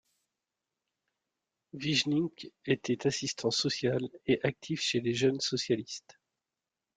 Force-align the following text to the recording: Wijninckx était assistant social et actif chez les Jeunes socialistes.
Wijninckx 1.75 2.49
était 2.65 3.05
assistant 3.05 3.51
social 3.51 4.01
et 4.25 4.39
actif 4.43 4.81
chez 4.81 4.99
les 4.99 5.13
Jeunes 5.13 5.39
socialistes. 5.41 6.17